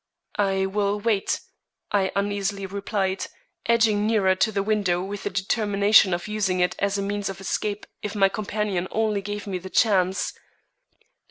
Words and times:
"I 0.39 0.65
will 0.65 0.99
wait," 0.99 1.41
I 1.91 2.11
uneasily 2.15 2.65
replied, 2.65 3.27
edging 3.67 4.07
nearer 4.07 4.33
to 4.33 4.51
the 4.51 4.63
window 4.63 5.03
with 5.03 5.21
the 5.25 5.29
determination 5.29 6.11
of 6.11 6.27
using 6.27 6.59
it 6.59 6.75
as 6.79 6.97
a 6.97 7.03
means 7.03 7.29
of 7.29 7.39
escape 7.39 7.85
if 8.01 8.15
my 8.15 8.27
companion 8.27 8.87
only 8.89 9.21
gave 9.21 9.45
me 9.45 9.59
the 9.59 9.69
chance. 9.69 10.33